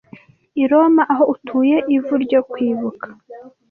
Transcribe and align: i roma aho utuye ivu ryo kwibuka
i 0.61 0.63
roma 0.69 1.03
aho 1.13 1.23
utuye 1.33 1.77
ivu 1.95 2.13
ryo 2.23 2.39
kwibuka 2.49 3.07